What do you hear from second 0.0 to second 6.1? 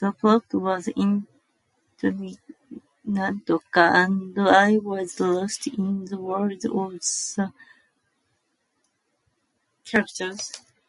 The plot was intriguing, and I was lost in